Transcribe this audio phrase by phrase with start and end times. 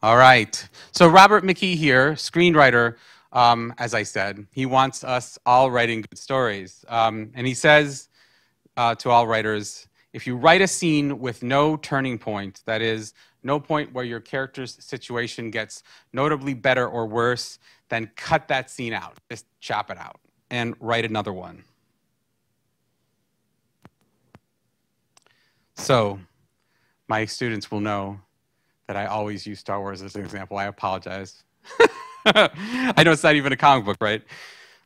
[0.00, 0.68] All right.
[0.92, 2.96] So Robert McKee here, screenwriter,
[3.32, 6.84] um, as I said, he wants us all writing good stories.
[6.88, 8.08] Um, and he says
[8.76, 13.12] uh, to all writers, if you write a scene with no turning point, that is,
[13.42, 17.58] no point where your character's situation gets notably better or worse,
[17.88, 19.16] then cut that scene out.
[19.28, 20.20] Just chop it out
[20.50, 21.64] and write another one.
[25.74, 26.20] So,
[27.08, 28.20] my students will know
[28.88, 30.56] that I always use Star Wars as an example.
[30.56, 31.44] I apologize.
[32.26, 34.22] I know it's not even a comic book, right?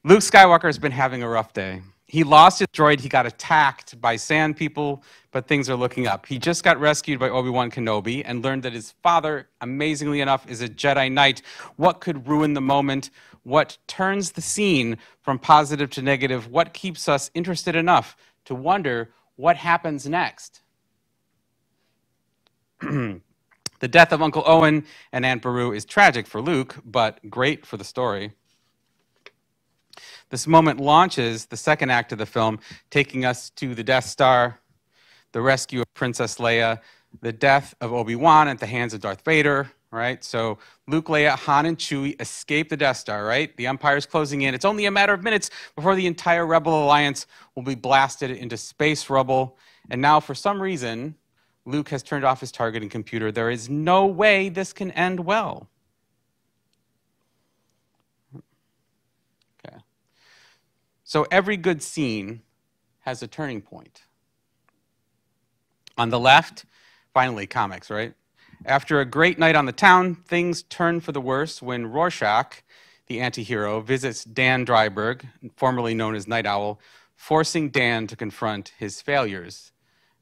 [0.04, 1.80] Luke Skywalker has been having a rough day.
[2.08, 6.26] He lost his droid, he got attacked by sand people, but things are looking up.
[6.26, 10.50] He just got rescued by Obi Wan Kenobi and learned that his father, amazingly enough,
[10.50, 11.40] is a Jedi Knight.
[11.76, 13.08] What could ruin the moment?
[13.44, 16.48] What turns the scene from positive to negative?
[16.48, 20.60] What keeps us interested enough to wonder what happens next?
[23.82, 27.76] The death of Uncle Owen and Aunt Beru is tragic for Luke, but great for
[27.76, 28.30] the story.
[30.30, 34.60] This moment launches the second act of the film, taking us to the Death Star,
[35.32, 36.78] the rescue of Princess Leia,
[37.22, 40.22] the death of Obi Wan at the hands of Darth Vader, right?
[40.22, 43.54] So Luke, Leia, Han, and Chewie escape the Death Star, right?
[43.56, 44.54] The Empire's closing in.
[44.54, 48.56] It's only a matter of minutes before the entire Rebel Alliance will be blasted into
[48.56, 49.58] space rubble.
[49.90, 51.16] And now, for some reason,
[51.64, 53.30] Luke has turned off his targeting computer.
[53.30, 55.68] There is no way this can end well.
[59.64, 59.76] Okay.
[61.04, 62.42] So every good scene
[63.00, 64.02] has a turning point.
[65.96, 66.64] On the left,
[67.14, 68.14] finally, comics, right?
[68.64, 72.62] After a great night on the town, things turn for the worse when Rorschach,
[73.06, 75.24] the anti hero, visits Dan Dreiberg,
[75.56, 76.80] formerly known as Nite Owl,
[77.14, 79.71] forcing Dan to confront his failures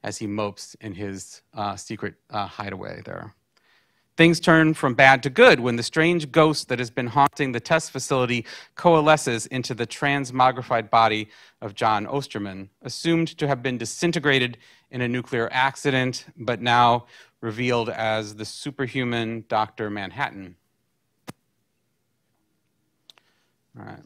[0.03, 3.33] as he mopes in his uh, secret uh, hideaway there.
[4.17, 7.59] Things turn from bad to good when the strange ghost that has been haunting the
[7.59, 11.29] test facility coalesces into the transmogrified body
[11.61, 14.57] of Jon Osterman, assumed to have been disintegrated
[14.91, 17.05] in a nuclear accident, but now
[17.39, 19.89] revealed as the superhuman Dr.
[19.89, 20.55] Manhattan.
[23.79, 24.03] All right.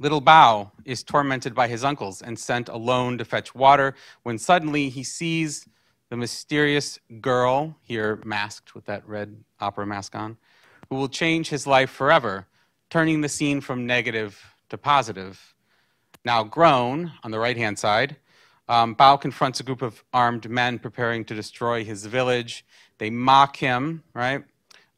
[0.00, 4.88] Little Bao is tormented by his uncles and sent alone to fetch water when suddenly
[4.88, 5.66] he sees
[6.08, 10.38] the mysterious girl, here masked with that red opera mask on,
[10.88, 12.46] who will change his life forever,
[12.90, 15.54] turning the scene from negative to positive.
[16.24, 18.16] Now grown, on the right hand side,
[18.68, 22.64] um, Bao confronts a group of armed men preparing to destroy his village.
[22.98, 24.44] They mock him, right,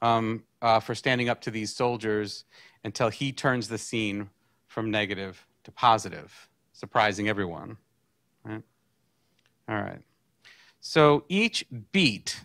[0.03, 2.45] um, uh, for standing up to these soldiers
[2.85, 4.29] until he turns the scene
[4.71, 7.77] from negative to positive, surprising everyone.
[8.45, 8.63] Right?
[9.69, 10.01] All right.
[10.81, 12.45] So each beat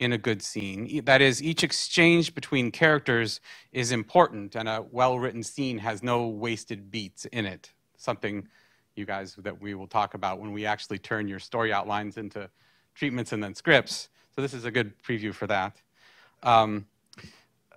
[0.00, 3.40] in a good scene, that is, each exchange between characters
[3.70, 7.70] is important, and a well written scene has no wasted beats in it.
[7.96, 8.48] Something
[8.96, 12.50] you guys that we will talk about when we actually turn your story outlines into
[12.96, 14.08] treatments and then scripts.
[14.34, 15.80] So this is a good preview for that.
[16.42, 16.86] Um,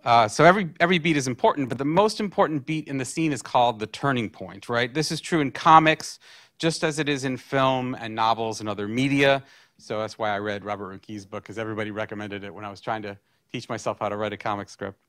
[0.05, 3.33] uh, so every, every beat is important, but the most important beat in the scene
[3.33, 4.93] is called the turning point, right?
[4.93, 6.19] This is true in comics,
[6.59, 9.43] just as it is in film and novels and other media.
[9.79, 12.81] So that's why I read Robert McKee's book, because everybody recommended it when I was
[12.81, 13.17] trying to
[13.51, 14.99] teach myself how to write a comic script.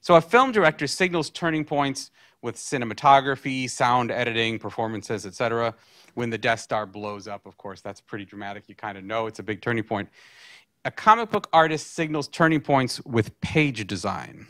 [0.00, 2.10] So a film director signals turning points
[2.40, 5.74] with cinematography, sound editing, performances, etc.
[6.14, 8.64] When the Death Star blows up, of course, that's pretty dramatic.
[8.68, 10.08] You kind of know it's a big turning point
[10.88, 14.46] a comic book artist signals turning points with page design.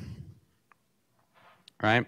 [1.83, 2.07] Right?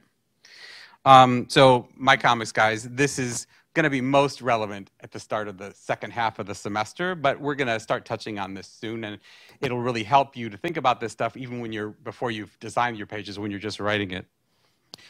[1.04, 5.48] Um, so, my comics guys, this is going to be most relevant at the start
[5.48, 8.68] of the second half of the semester, but we're going to start touching on this
[8.68, 9.18] soon, and
[9.60, 12.96] it'll really help you to think about this stuff even when you're before you've designed
[12.96, 14.26] your pages when you're just writing it.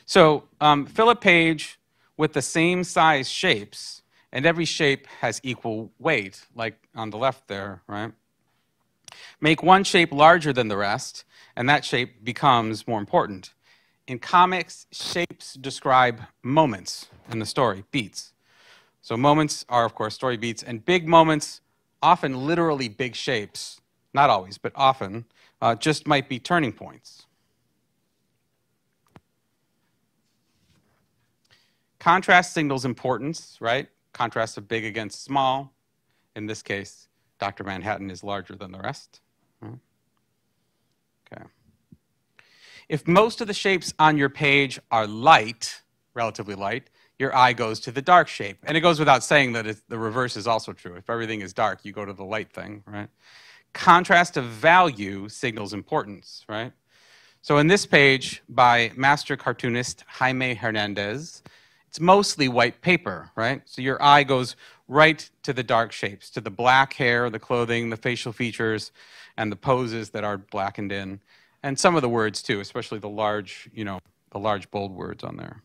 [0.06, 1.78] So, um, fill a page
[2.16, 4.00] with the same size shapes,
[4.32, 8.12] and every shape has equal weight, like on the left there, right?
[9.40, 11.24] Make one shape larger than the rest,
[11.56, 13.52] and that shape becomes more important.
[14.06, 18.32] In comics, shapes describe moments in the story, beats.
[19.02, 21.60] So moments are, of course, story beats, and big moments,
[22.02, 23.80] often literally big shapes,
[24.12, 25.26] not always, but often,
[25.62, 27.26] uh, just might be turning points.
[31.98, 33.88] Contrast signals importance, right?
[34.12, 35.72] Contrast of big against small.
[36.34, 37.08] In this case,
[37.40, 37.64] Dr.
[37.64, 39.20] Manhattan is larger than the rest.
[39.62, 39.74] Hmm.
[41.32, 41.44] Okay.
[42.88, 45.82] If most of the shapes on your page are light,
[46.14, 48.58] relatively light, your eye goes to the dark shape.
[48.64, 50.96] And it goes without saying that the reverse is also true.
[50.96, 53.08] If everything is dark, you go to the light thing, right?
[53.72, 56.72] contrast of value signals importance, right?
[57.42, 61.42] So in this page by master cartoonist Jaime Hernandez,
[61.88, 63.62] it's mostly white paper, right?
[63.64, 64.56] So your eye goes
[64.90, 68.90] right to the dark shapes, to the black hair, the clothing, the facial features,
[69.36, 71.20] and the poses that are blackened in,
[71.62, 74.00] and some of the words too, especially the large, you know,
[74.32, 75.62] the large bold words on there.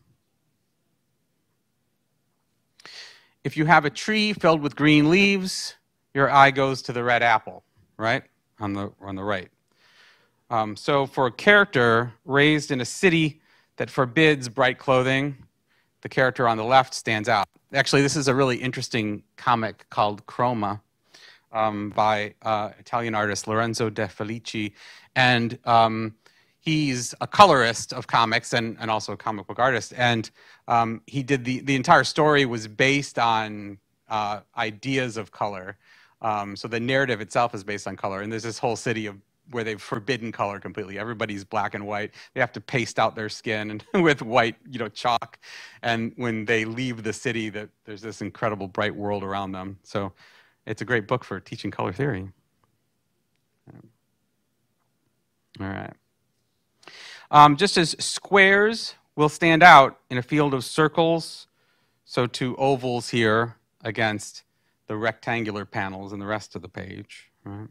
[3.42, 5.74] If you have a tree filled with green leaves,
[6.14, 7.64] your eye goes to the red apple,
[7.96, 8.22] right?
[8.60, 9.48] On the, on the right.
[10.50, 13.40] Um, so for a character raised in a city
[13.76, 15.45] that forbids bright clothing,
[16.06, 17.48] the character on the left stands out.
[17.74, 20.80] Actually, this is a really interesting comic called Chroma
[21.50, 24.72] um, by uh, Italian artist Lorenzo De Felici.
[25.16, 26.14] And um,
[26.60, 29.94] he's a colorist of comics and, and also a comic book artist.
[29.96, 30.30] And
[30.68, 35.76] um, he did the, the entire story was based on uh, ideas of color.
[36.22, 38.20] Um, so the narrative itself is based on color.
[38.20, 39.16] And there's this whole city of
[39.50, 40.98] where they've forbidden color completely.
[40.98, 42.12] Everybody's black and white.
[42.34, 45.38] They have to paste out their skin with white, you know, chalk.
[45.82, 49.78] And when they leave the city, that there's this incredible bright world around them.
[49.82, 50.12] So
[50.66, 52.28] it's a great book for teaching color theory.
[55.60, 55.92] All right.
[57.30, 61.46] Um, just as squares will stand out in a field of circles,
[62.04, 64.42] so two ovals here against
[64.86, 67.30] the rectangular panels in the rest of the page.
[67.44, 67.68] Right?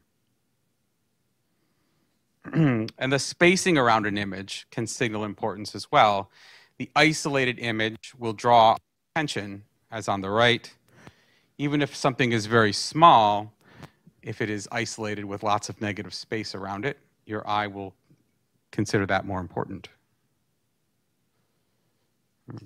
[2.54, 6.30] and the spacing around an image can signal importance as well.
[6.78, 8.78] The isolated image will draw
[9.16, 10.72] attention, as on the right.
[11.58, 13.54] Even if something is very small,
[14.22, 17.94] if it is isolated with lots of negative space around it, your eye will
[18.72, 19.90] consider that more important.
[22.50, 22.58] Hmm.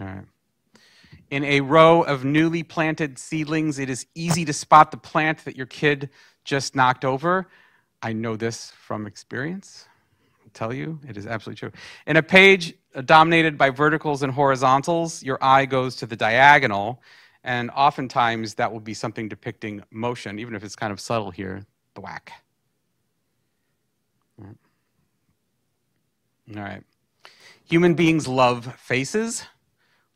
[0.00, 0.24] All right.
[1.30, 5.56] In a row of newly planted seedlings, it is easy to spot the plant that
[5.56, 6.10] your kid
[6.44, 7.46] just knocked over.
[8.02, 9.86] I know this from experience.
[10.42, 11.72] I'll tell you, it is absolutely true.
[12.06, 17.00] In a page dominated by verticals and horizontals, your eye goes to the diagonal,
[17.44, 21.64] and oftentimes that will be something depicting motion, even if it's kind of subtle here,
[21.94, 22.32] the whack.
[26.56, 26.82] All right.
[27.64, 29.44] Human beings love faces.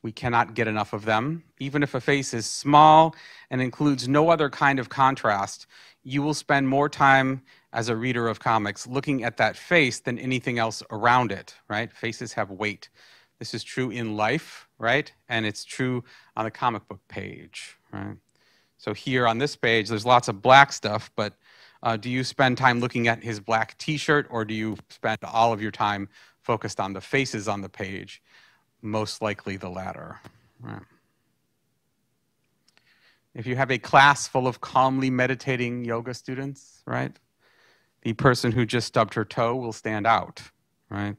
[0.03, 1.45] We cannot get enough of them.
[1.59, 3.15] Even if a face is small
[3.51, 5.67] and includes no other kind of contrast,
[6.03, 7.43] you will spend more time
[7.77, 11.93] as a reader of comics looking at that face than anything else around it, right?
[11.93, 12.89] Faces have weight.
[13.39, 15.13] This is true in life, right?
[15.29, 16.03] And it's true
[16.37, 18.17] on the comic book page, right?
[18.79, 21.35] So here on this page, there's lots of black stuff, but
[21.83, 25.53] uh, do you spend time looking at his black t-shirt or do you spend all
[25.53, 26.09] of your time
[26.41, 28.23] focused on the faces on the page?
[28.81, 30.19] Most likely the latter.
[30.61, 30.81] Right.
[33.35, 37.15] If you have a class full of calmly meditating yoga students, right?
[38.07, 40.41] The person who just stubbed her toe will stand out,
[40.89, 41.17] right?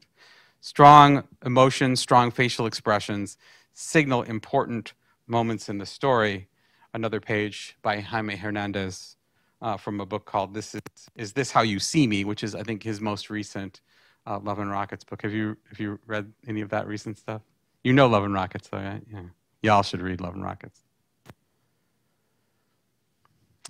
[0.62, 3.36] Strong emotions, strong facial expressions
[3.74, 4.94] signal important
[5.26, 6.48] moments in the story.
[6.94, 9.18] Another page by Jaime Hernandez
[9.60, 10.80] uh, from a book called "This Is
[11.14, 13.82] Is This How You See Me," which is I think his most recent
[14.26, 15.20] uh, Love and Rockets book.
[15.20, 17.42] Have you have you read any of that recent stuff?
[17.84, 19.02] You know Love and Rockets, though, right?
[19.12, 19.24] Yeah,
[19.62, 20.80] y'all should read Love and Rockets.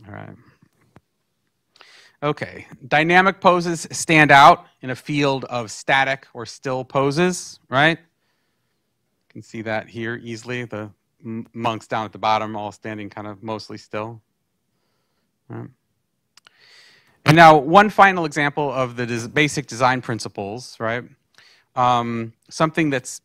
[0.07, 0.37] All right.
[2.21, 7.99] Okay, dynamic poses stand out in a field of static or still poses, right?
[7.99, 10.65] You can see that here easily.
[10.65, 10.91] The
[11.23, 14.21] monks down at the bottom all standing kind of mostly still.
[15.49, 15.69] Right.
[17.25, 21.05] And now, one final example of the des basic design principles, right?
[21.77, 23.21] Um, something that's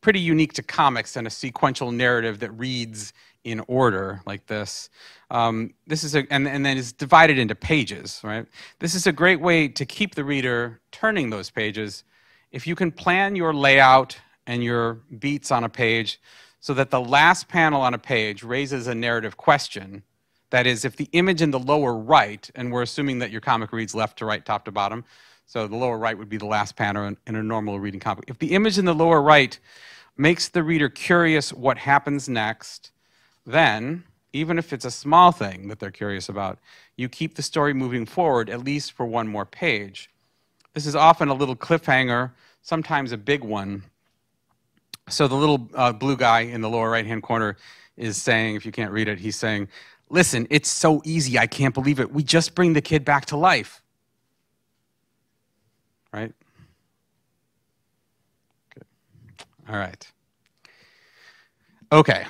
[0.00, 3.12] pretty unique to comics and a sequential narrative that reads
[3.46, 4.90] in order like this.
[5.30, 8.44] Um, this is a, and, and then is divided into pages, right?
[8.80, 12.02] This is a great way to keep the reader turning those pages.
[12.50, 16.20] If you can plan your layout and your beats on a page
[16.58, 20.02] so that the last panel on a page raises a narrative question,
[20.50, 23.72] that is, if the image in the lower right, and we're assuming that your comic
[23.72, 25.04] reads left to right, top to bottom,
[25.46, 28.24] so the lower right would be the last panel in, in a normal reading comic.
[28.26, 29.56] If the image in the lower right
[30.16, 32.90] makes the reader curious what happens next,
[33.46, 36.58] then, even if it's a small thing that they're curious about,
[36.96, 40.10] you keep the story moving forward at least for one more page.
[40.74, 43.84] This is often a little cliffhanger, sometimes a big one.
[45.08, 47.56] So the little uh, blue guy in the lower right hand corner
[47.96, 49.68] is saying, if you can't read it, he's saying,
[50.08, 51.38] Listen, it's so easy.
[51.38, 52.12] I can't believe it.
[52.12, 53.82] We just bring the kid back to life.
[56.12, 56.32] Right?
[58.72, 58.84] Good.
[59.68, 60.12] All right.
[61.90, 62.26] Okay.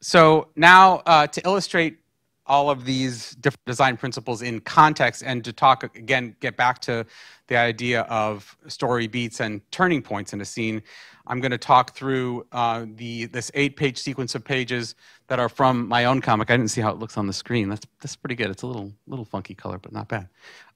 [0.00, 1.98] So now uh, to illustrate
[2.46, 7.06] all of these different design principles in context and to talk again, get back to
[7.50, 10.82] the idea of story beats and turning points in a scene.
[11.26, 14.94] I'm going to talk through uh, the this eight-page sequence of pages
[15.26, 16.50] that are from my own comic.
[16.50, 17.68] I didn't see how it looks on the screen.
[17.68, 18.50] That's that's pretty good.
[18.50, 20.28] It's a little little funky color, but not bad.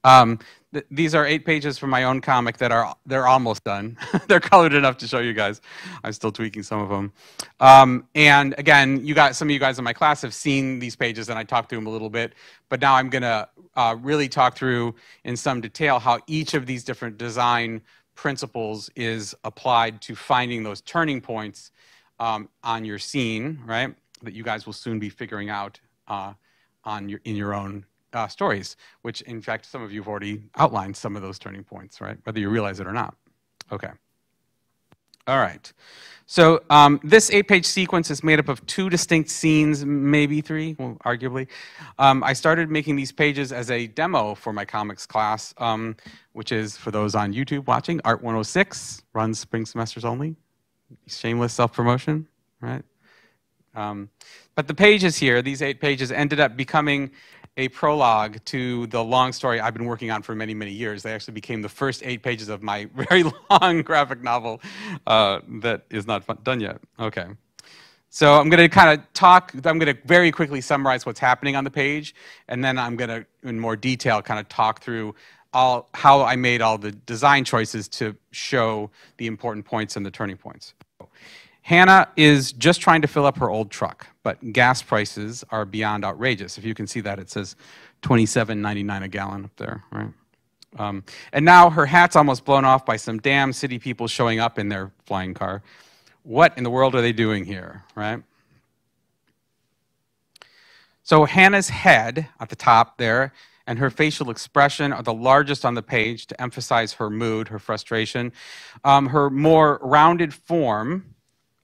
[0.03, 0.39] Um,
[0.73, 3.97] th- these are eight pages from my own comic that are they're almost done.
[4.27, 5.61] they're colored enough to show you guys.
[6.03, 7.11] I'm still tweaking some of them.
[7.59, 10.95] Um, and again, you got some of you guys in my class have seen these
[10.95, 12.33] pages, and I talked through them a little bit.
[12.69, 16.65] But now I'm going to uh, really talk through in some detail how each of
[16.65, 17.81] these different design
[18.15, 21.71] principles is applied to finding those turning points
[22.19, 23.93] um, on your scene, right?
[24.23, 26.33] That you guys will soon be figuring out uh,
[26.83, 28.77] on your in your own uh, stories.
[29.01, 32.17] Which, in fact, some of you have already outlined some of those turning points, right?
[32.23, 33.15] Whether you realize it or not.
[33.71, 33.89] Okay.
[35.27, 35.71] All right.
[36.27, 40.97] So um, this eight-page sequence is made up of two distinct scenes, maybe three, well,
[41.05, 41.47] arguably.
[41.99, 45.95] Um, I started making these pages as a demo for my comics class, um,
[46.33, 50.35] which is, for those on YouTube watching, Art 106, runs spring semesters only.
[51.07, 52.27] Shameless self-promotion,
[52.59, 52.83] right?
[53.75, 54.09] Um,
[54.55, 57.11] but the pages here, these eight pages, ended up becoming
[57.57, 61.03] a prologue to the long story I've been working on for many, many years.
[61.03, 64.61] They actually became the first eight pages of my very long graphic novel
[65.07, 66.81] uh, that is not fun- done yet.
[66.99, 67.27] Okay.
[68.09, 71.55] So I'm going to kind of talk, I'm going to very quickly summarize what's happening
[71.55, 72.15] on the page,
[72.47, 75.15] and then I'm going to, in more detail, kind of talk through
[75.53, 80.11] all, how I made all the design choices to show the important points and the
[80.11, 80.73] turning points.
[81.65, 86.05] Hannah is just trying to fill up her old truck, but gas prices are beyond
[86.05, 86.59] outrageous.
[86.59, 87.55] If you can see that, it says
[88.03, 90.13] 27.99 a gallon up there, right?
[90.77, 91.03] Um,
[91.33, 94.69] and now her hat's almost blown off by some damn city people showing up in
[94.69, 95.63] their flying car.
[96.21, 98.21] What in the world are they doing here, right?
[101.01, 103.33] So Hannah's head at the top there
[103.65, 107.57] and her facial expression are the largest on the page to emphasize her mood, her
[107.57, 108.33] frustration.
[108.83, 111.14] Um, her more rounded form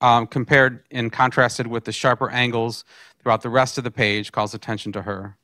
[0.01, 2.83] um, compared and contrasted with the sharper angles
[3.19, 5.37] throughout the rest of the page calls attention to her.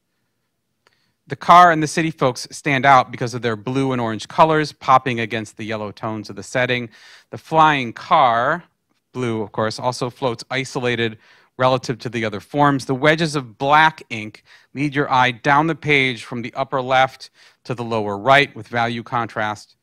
[1.28, 4.72] The car and the city folks stand out because of their blue and orange colors
[4.72, 6.90] popping against the yellow tones of the setting.
[7.32, 8.64] The flying car,
[9.12, 11.18] blue of course, also floats isolated
[11.58, 12.86] relative to the other forms.
[12.86, 17.30] The wedges of black ink lead your eye down the page from the upper left
[17.66, 19.76] to the lower right with value contrast.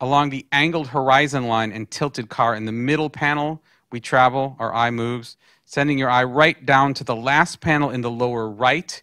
[0.00, 4.74] Along the angled horizon line and tilted car in the middle panel, we travel, our
[4.74, 9.02] eye moves, sending your eye right down to the last panel in the lower right,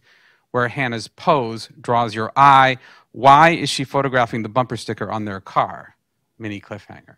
[0.51, 2.77] where Hannah's pose draws your eye.
[3.11, 5.95] Why is she photographing the bumper sticker on their car?
[6.37, 7.15] Mini cliffhanger.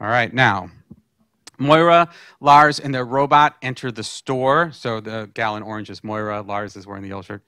[0.00, 0.70] All right, now,
[1.58, 2.08] Moira,
[2.40, 4.72] Lars, and their robot enter the store.
[4.72, 7.42] So the gal in orange is Moira, Lars is wearing the yellow shirt.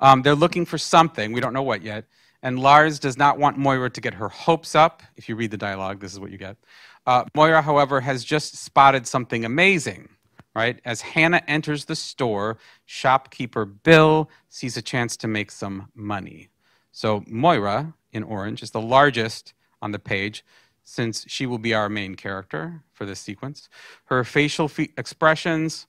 [0.00, 2.04] Um, they're looking for something, we don't know what yet.
[2.44, 5.02] And Lars does not want Moira to get her hopes up.
[5.16, 6.58] If you read the dialogue, this is what you get.
[7.06, 10.10] Uh, Moira, however, has just spotted something amazing,
[10.54, 10.78] right?
[10.84, 16.50] As Hannah enters the store, shopkeeper Bill sees a chance to make some money.
[16.92, 20.44] So Moira, in orange, is the largest on the page
[20.82, 23.70] since she will be our main character for this sequence.
[24.04, 25.86] Her facial fe- expressions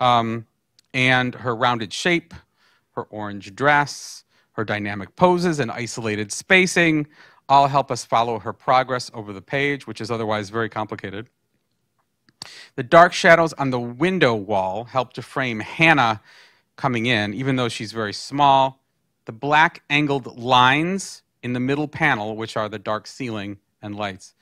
[0.00, 0.46] um,
[0.94, 2.32] and her rounded shape,
[2.92, 4.24] her orange dress,
[4.56, 7.06] her dynamic poses and isolated spacing
[7.48, 11.28] all help us follow her progress over the page, which is otherwise very complicated.
[12.74, 16.20] The dark shadows on the window wall help to frame Hannah
[16.76, 18.82] coming in, even though she's very small.
[19.26, 24.34] The black angled lines in the middle panel, which are the dark ceiling and lights,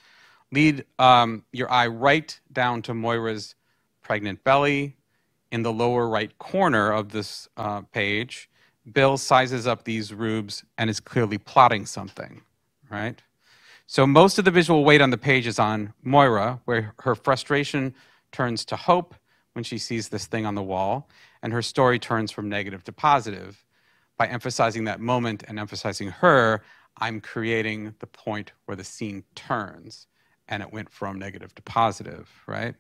[0.53, 3.55] lead um, your eye right down to Moira's
[4.03, 4.97] pregnant belly.
[5.51, 8.51] In the lower right corner of this uh, page,
[8.93, 12.43] Bill sizes up these rubes and is clearly plotting something,
[12.91, 13.23] right?
[13.87, 17.95] So most of the visual weight on the page is on Moira, where her frustration
[18.33, 19.15] turns to hope
[19.53, 21.09] when she sees this thing on the wall,
[21.43, 23.65] and her story turns from negative to positive.
[24.17, 26.63] By emphasizing that moment and emphasizing her,
[26.99, 30.07] I'm creating the point where the scene turns
[30.49, 32.75] and it went from negative to positive, right?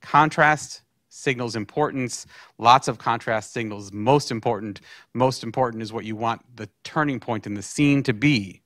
[0.00, 0.82] Contrast
[1.16, 2.26] signals importance,
[2.58, 3.92] lots of contrast signals.
[3.92, 4.80] Most important,
[5.14, 8.62] most important is what you want the turning point in the scene to be.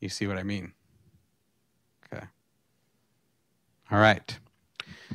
[0.00, 0.72] You see what I mean?
[2.12, 2.24] Okay.
[3.90, 4.38] All right.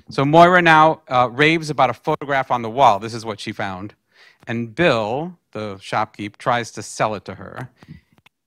[0.10, 3.00] So Moira now uh, raves about a photograph on the wall.
[3.00, 3.96] This is what she found.
[4.48, 7.70] And Bill, the shopkeep, tries to sell it to her.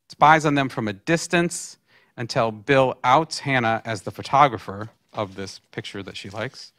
[0.09, 1.79] Spies on them from a distance
[2.17, 6.73] until Bill outs Hannah as the photographer of this picture that she likes.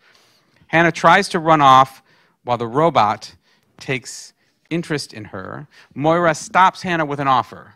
[0.69, 2.01] Hannah tries to run off
[2.43, 3.35] while the robot
[3.79, 4.33] takes
[4.69, 5.67] interest in her.
[5.93, 7.73] Moira stops Hannah with an offer.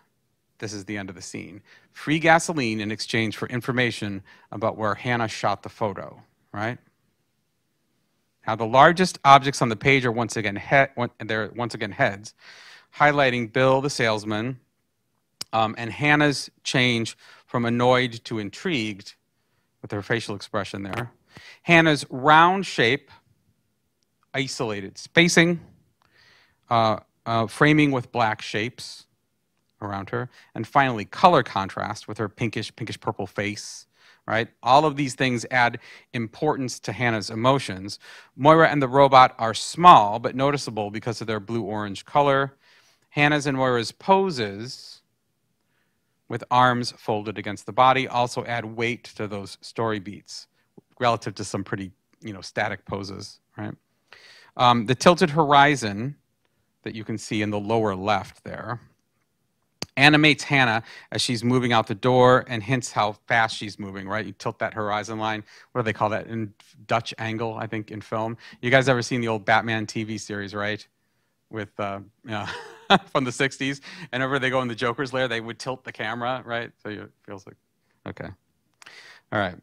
[0.59, 1.61] This is the end of the scene.
[1.91, 4.21] Free gasoline in exchange for information
[4.51, 6.21] about where Hannah shot the photo,
[6.53, 6.77] right?
[8.45, 12.35] Now, the largest objects on the page are once again, he- they're once again heads,
[12.97, 14.59] highlighting Bill the salesman
[15.51, 19.15] um, and Hannah's change from annoyed to intrigued
[19.81, 21.11] with her facial expression there.
[21.63, 23.09] Hannah's round shape,
[24.33, 25.59] isolated spacing,
[26.69, 29.05] uh, uh, framing with black shapes
[29.81, 33.85] around her, and finally color contrast with her pinkish, pinkish purple face
[34.25, 34.47] right?
[34.61, 35.79] All of these things add
[36.13, 37.99] importance to Hannah's emotions.
[38.35, 42.53] Moira and the robot are small but noticeable because of their blue orange color.
[43.09, 45.01] Hannah's and Moira's poses
[46.29, 50.47] with arms folded against the body also add weight to those story beats
[50.99, 53.75] relative to some pretty you know static poses right
[54.55, 56.15] um, the tilted horizon
[56.83, 58.79] that you can see in the lower left there
[59.97, 64.25] animates Hannah as she's moving out the door and hints how fast she's moving, right?
[64.25, 65.43] You tilt that horizon line.
[65.71, 66.27] What do they call that?
[66.27, 66.53] In
[66.87, 68.37] Dutch angle, I think, in film.
[68.61, 70.85] You guys ever seen the old Batman TV series, right?
[71.49, 72.49] With, uh, yeah,
[73.11, 73.81] from the 60s.
[74.11, 76.71] And whenever they go in the Joker's lair, they would tilt the camera, right?
[76.81, 77.57] So it feels like,
[78.07, 78.29] okay.
[79.31, 79.55] All right.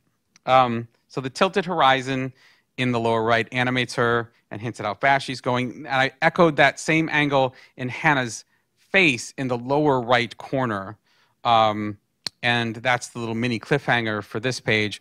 [0.47, 2.33] Um, so the tilted horizon
[2.79, 5.87] in the lower right animates her and hints at how fast she's going.
[5.87, 8.45] And I echoed that same angle in Hannah's
[8.77, 10.97] face in the lower right corner.
[11.45, 11.99] Um,
[12.43, 15.01] and that's the little mini cliffhanger for this page.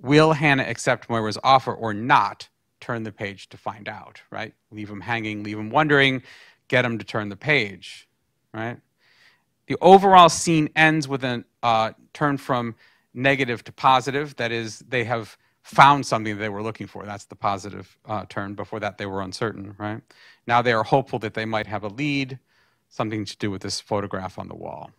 [0.00, 2.48] Will Hannah accept Moira's offer or not?
[2.80, 4.54] Turn the page to find out, right?
[4.70, 6.22] Leave them hanging, leave them wondering,
[6.68, 8.08] get them to turn the page,
[8.52, 8.78] right?
[9.66, 12.74] The overall scene ends with a uh, turn from
[13.14, 14.36] negative to positive.
[14.36, 17.06] That is, they have found something they were looking for.
[17.06, 18.54] That's the positive uh, turn.
[18.54, 20.02] Before that, they were uncertain, right?
[20.46, 22.38] Now they are hopeful that they might have a lead
[22.90, 24.90] something to do with this photograph on the wall.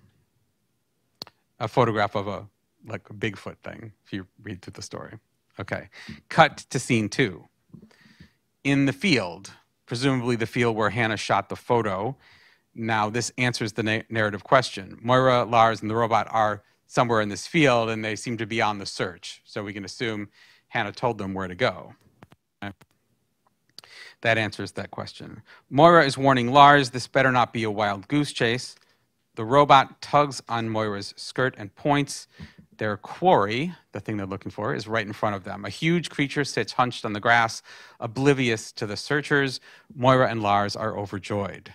[1.59, 2.47] A photograph of a
[2.87, 5.13] like a Bigfoot thing, if you read through the story.
[5.59, 5.89] Okay.
[6.29, 7.45] Cut to scene two.
[8.63, 9.51] In the field,
[9.85, 12.17] presumably the field where Hannah shot the photo.
[12.75, 14.99] Now, this answers the na- narrative question.
[15.01, 18.61] Moira, Lars, and the robot are somewhere in this field, and they seem to be
[18.61, 19.41] on the search.
[19.43, 20.29] So we can assume
[20.67, 21.93] Hannah told them where to go.
[24.21, 25.43] That answers that question.
[25.69, 28.75] Moira is warning Lars this better not be a wild goose chase.
[29.35, 32.27] The robot tugs on Moira's skirt and points.
[32.77, 35.63] Their quarry, the thing they're looking for, is right in front of them.
[35.63, 37.61] A huge creature sits hunched on the grass,
[37.99, 39.59] oblivious to the searchers.
[39.93, 41.73] Moira and Lars are overjoyed.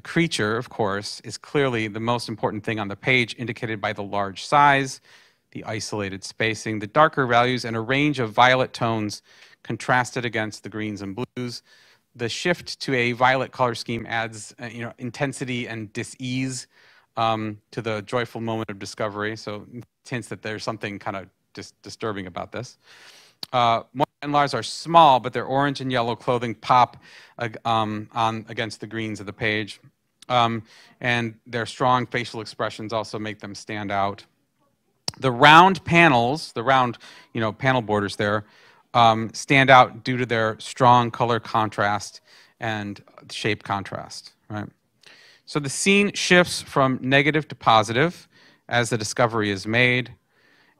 [0.00, 3.92] The creature, of course, is clearly the most important thing on the page, indicated by
[3.92, 5.02] the large size,
[5.50, 9.20] the isolated spacing, the darker values, and a range of violet tones
[9.62, 11.62] contrasted against the greens and blues.
[12.16, 16.66] The shift to a violet color scheme adds uh, you know, intensity and dis-ease
[17.18, 19.36] um, to the joyful moment of discovery.
[19.36, 19.66] So
[20.08, 22.78] hints that there's something kind of dis- disturbing about this.
[23.52, 23.82] Uh,
[24.22, 26.98] and Lars are small, but their orange and yellow clothing pop
[27.64, 29.80] um, on against the greens of the page.
[30.28, 30.62] Um,
[31.00, 34.24] and their strong facial expressions also make them stand out.
[35.18, 36.98] The round panels, the round,
[37.32, 38.44] you know, panel borders there,
[38.94, 42.20] um, stand out due to their strong color contrast
[42.60, 44.68] and shape contrast, right?
[45.46, 48.28] So the scene shifts from negative to positive
[48.68, 50.12] as the discovery is made,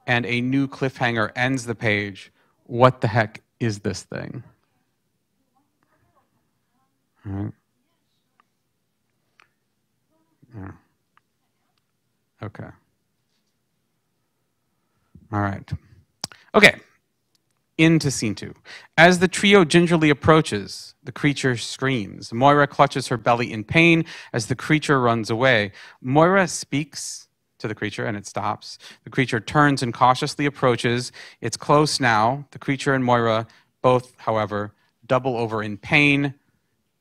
[0.07, 2.31] and a new cliffhanger ends the page.
[2.71, 4.45] What the heck is this thing?
[7.25, 7.53] Right.
[10.55, 10.71] Yeah.
[12.41, 12.69] Okay.
[15.33, 15.69] All right.
[16.55, 16.77] Okay
[17.77, 18.55] into scene two.
[18.99, 22.31] As the trio gingerly approaches, the creature screams.
[22.33, 24.05] Moira clutches her belly in pain
[24.35, 25.73] as the creature runs away.
[26.03, 27.27] Moira speaks
[27.61, 28.79] to the creature and it stops.
[29.05, 31.13] The creature turns and cautiously approaches.
[31.41, 32.47] It's close now.
[32.51, 33.47] The creature and Moira
[33.83, 34.73] both, however,
[35.07, 36.35] double over in pain.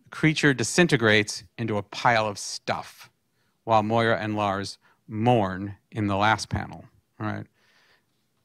[0.03, 3.09] The creature disintegrates into a pile of stuff
[3.63, 6.85] while Moira and Lars mourn in the last panel.
[7.19, 7.45] All right.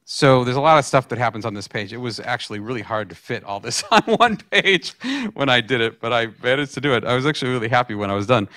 [0.07, 1.91] So there's a lot of stuff that happens on this page.
[1.91, 4.93] It was actually really hard to fit all this on one page
[5.33, 7.03] when I did it, but I managed to do it.
[7.03, 8.47] I was actually really happy when I was done.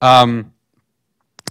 [0.00, 0.52] Um,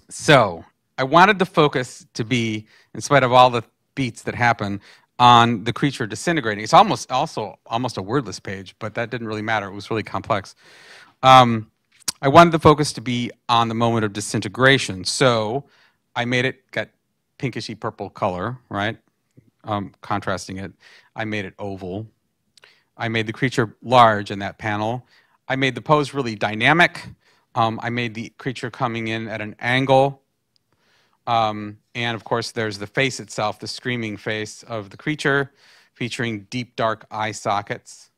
[0.10, 0.66] so
[0.98, 3.64] I wanted the focus to be, in spite of all the
[3.96, 4.82] beats that happen,
[5.20, 6.64] on the creature disintegrating.
[6.64, 9.68] It's almost also almost a wordless page, but that didn't really matter.
[9.68, 10.56] It was really complex.
[11.24, 11.72] Um,
[12.22, 15.06] I wanted the focus to be on the moment of disintegration.
[15.06, 15.66] So
[16.16, 16.92] I made it get
[17.40, 18.98] pinkishy purple color, right?
[19.66, 20.74] um, contrasting it,
[21.16, 22.08] I made it oval.
[22.98, 25.06] I made the creature large in that panel.
[25.48, 27.08] I made the pose really dynamic.
[27.56, 30.22] Um, I made the creature coming in at an angle.
[31.28, 35.52] Um, and of course, there's the face itself, the screaming face of the creature,
[35.94, 38.12] featuring deep dark eye sockets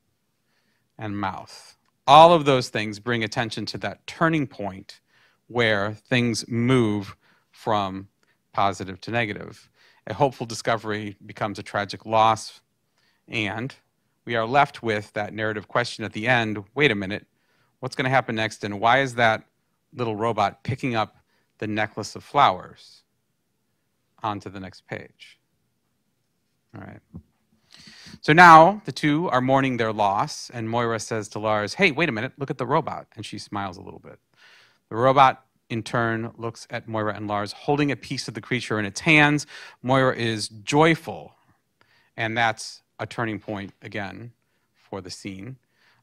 [0.97, 1.77] and mouth.
[2.05, 4.99] All of those things bring attention to that turning point
[5.47, 7.15] where things move
[7.51, 8.07] from
[8.53, 9.69] positive to negative.
[10.07, 12.61] A hopeful discovery becomes a tragic loss,
[13.27, 13.75] and
[14.25, 17.27] we are left with that narrative question at the end wait a minute,
[17.79, 19.43] what's going to happen next, and why is that
[19.93, 21.17] little robot picking up
[21.59, 23.03] the necklace of flowers
[24.23, 25.39] onto the next page?
[26.75, 27.01] All right.
[28.21, 32.09] So now the two are mourning their loss, and Moira says to Lars, Hey, wait
[32.09, 33.07] a minute, look at the robot.
[33.15, 34.19] And she smiles a little bit.
[34.89, 38.79] The robot, in turn, looks at Moira and Lars, holding a piece of the creature
[38.79, 39.45] in its hands.
[39.83, 41.35] Moira is joyful,
[42.15, 44.31] and that's a turning point again
[44.75, 45.57] for the scene.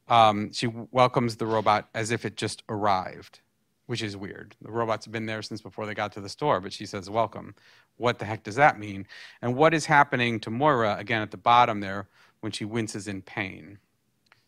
[0.07, 3.39] Um, she welcomes the robot as if it just arrived,
[3.87, 4.55] which is weird.
[4.61, 7.55] The robot's been there since before they got to the store, but she says, Welcome.
[7.97, 9.07] What the heck does that mean?
[9.41, 12.09] And what is happening to Moira, again at the bottom there,
[12.41, 13.79] when she winces in pain?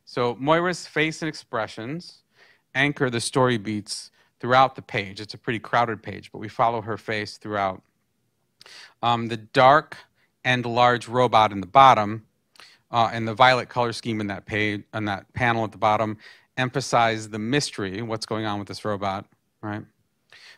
[0.05, 2.23] So Moira's face and expressions
[2.75, 5.19] anchor the story beats throughout the page.
[5.19, 7.81] It's a pretty crowded page, but we follow her face throughout.
[9.01, 9.97] Um, the dark
[10.43, 12.25] and large robot in the bottom
[12.91, 16.17] uh, and the violet color scheme in that page on that panel at the bottom
[16.57, 19.25] emphasize the mystery, what's going on with this robot,
[19.61, 19.83] right?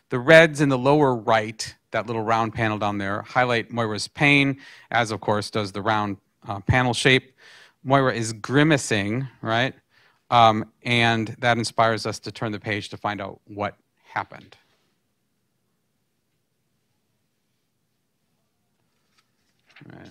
[0.08, 4.58] The reds in the lower right, that little round panel down there, highlight Moira's pain,
[4.90, 6.16] as of course does the round
[6.48, 7.32] uh, panel shape.
[7.84, 9.74] Moira is grimacing, right?
[10.30, 14.56] Um, and that inspires us to turn the page to find out what happened.
[19.92, 20.10] Right.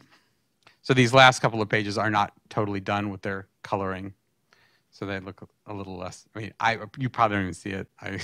[0.82, 4.14] So these last couple of pages are not totally done with their coloring.
[5.00, 6.26] So they look a little less.
[6.36, 7.88] I mean, I you probably don't even see it.
[8.02, 8.20] I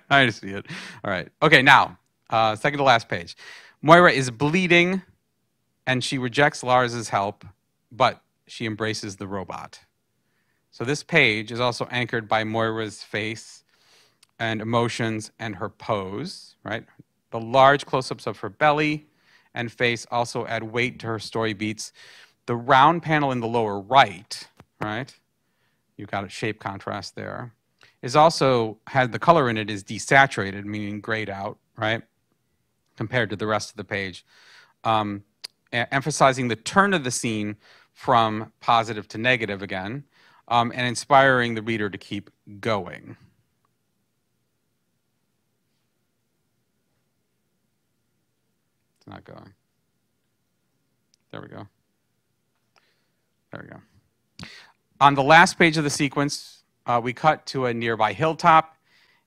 [0.10, 0.66] I see it.
[1.04, 1.28] All right.
[1.40, 1.62] Okay.
[1.62, 1.96] Now,
[2.28, 3.36] uh, second to last page.
[3.82, 5.02] Moira is bleeding,
[5.86, 7.44] and she rejects Lars's help,
[7.92, 9.78] but she embraces the robot.
[10.72, 13.62] So this page is also anchored by Moira's face
[14.40, 16.56] and emotions and her pose.
[16.64, 16.84] Right.
[17.30, 19.06] The large close-ups of her belly
[19.54, 21.92] and face also add weight to her story beats.
[22.46, 24.48] The round panel in the lower right,
[24.80, 25.14] right?
[25.98, 27.52] You've got a shape contrast there.
[28.00, 32.02] Is also had the color in it is desaturated, meaning grayed out, right?
[32.96, 34.24] Compared to the rest of the page,
[34.84, 35.24] um,
[35.72, 37.56] emphasizing the turn of the scene
[37.92, 40.04] from positive to negative again,
[40.46, 42.30] um, and inspiring the reader to keep
[42.60, 43.16] going.
[48.98, 49.52] It's not going.
[51.32, 51.66] There we go.
[53.50, 53.80] There we go.
[55.00, 58.74] On the last page of the sequence, uh, we cut to a nearby hilltop.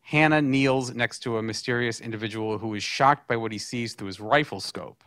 [0.02, 4.08] Hannah kneels next to a mysterious individual who is shocked by what he sees through
[4.08, 5.02] his rifle scope,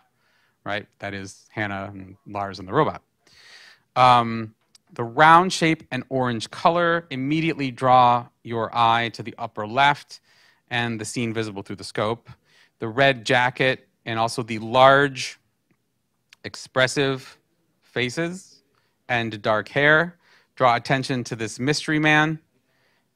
[0.64, 0.86] right?
[1.00, 3.02] That is Hannah and Lars and the robot.
[3.94, 4.54] Um,
[4.94, 10.20] the round shape and orange color immediately draw your eye to the upper left
[10.70, 12.30] and the scene visible through the scope.
[12.78, 15.38] The red jacket and also the large,
[16.42, 17.36] expressive
[17.82, 18.62] faces
[19.10, 20.16] and dark hair
[20.54, 22.40] draw attention to this mystery man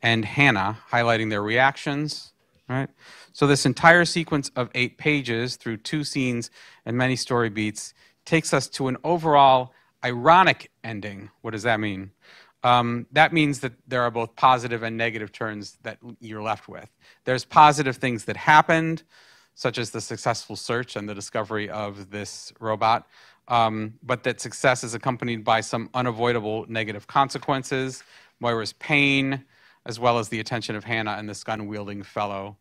[0.03, 2.33] and Hannah, highlighting their reactions.
[2.69, 2.91] Right?
[3.33, 6.51] So, this entire sequence of eight pages through two scenes
[6.85, 7.95] and many story beats
[8.27, 9.73] takes us to an overall
[10.05, 11.31] ironic ending.
[11.41, 12.11] What does that mean?
[12.63, 16.91] Um, that means that there are both positive and negative turns that you're left with.
[17.25, 19.05] There's positive things that happened,
[19.55, 23.07] such as the successful search and the discovery of this robot,
[23.49, 28.03] um, but that success is accompanied by some unavoidable negative consequences,
[28.41, 29.45] Moira's pain,
[29.87, 32.57] as well as the attention of Hannah and this gun wielding fellow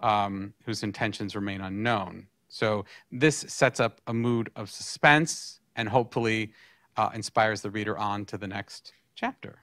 [0.00, 2.26] um, whose intentions remain unknown.
[2.48, 6.52] So this sets up a mood of suspense and hopefully
[6.96, 9.58] uh, inspires the reader on to the next chapter.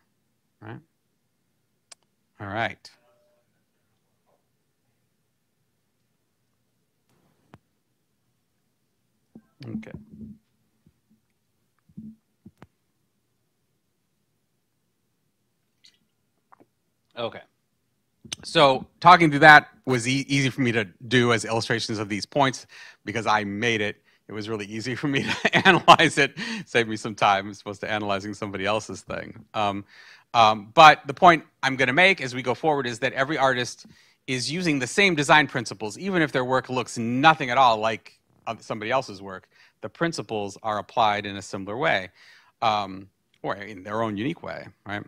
[0.62, 0.80] Right?
[2.40, 2.90] All right.
[9.66, 9.92] Okay.
[17.18, 17.42] Okay.
[18.44, 22.26] So talking through that was e easy for me to do as illustrations of these
[22.26, 22.66] points
[23.06, 23.98] because I made it.
[24.28, 27.82] It was really easy for me to analyze it, save me some time as opposed
[27.82, 29.46] to analyzing somebody else's thing.
[29.54, 29.86] Um,
[30.34, 33.38] um, but the point I'm going to make as we go forward is that every
[33.38, 33.86] artist
[34.26, 38.20] is using the same design principles, even if their work looks nothing at all like
[38.60, 39.48] somebody else's work
[39.84, 42.10] the principles are applied in a similar way.
[42.62, 43.10] Um,
[43.44, 45.04] or in their own unique way, right?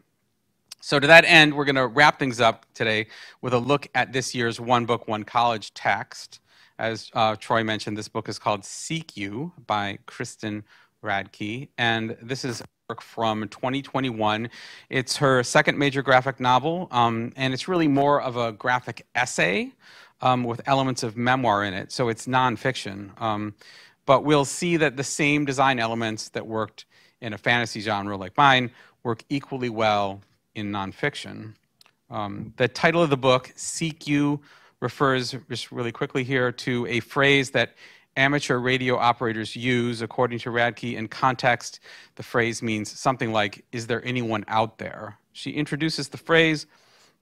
[0.85, 3.07] So to that end, we're going to wrap things up today
[3.41, 6.41] with a look at this year's One Book, One College text.
[6.77, 10.63] As uh, Troy mentioned, this book is called Seek You by Kristen
[11.03, 14.47] Radtke, and this is a work from 2021.
[14.91, 19.71] It's her second major graphic novel, um, and it's really more of a graphic essay
[20.21, 23.19] um, with elements of memoir in it, so it's nonfiction.
[23.19, 23.55] Um,
[24.05, 26.85] but we'll see that the same design elements that worked
[27.21, 28.69] in a fantasy genre like mine
[29.01, 30.21] work equally well
[30.55, 31.53] in nonfiction.
[32.09, 34.39] Um, the title of the book, Seek You,
[34.79, 37.75] refers, just really quickly here, to a phrase that
[38.17, 40.95] amateur radio operators use, according to Radtke.
[40.95, 41.79] In context,
[42.15, 45.17] the phrase means something like, Is there anyone out there?
[45.33, 46.65] She introduces the phrase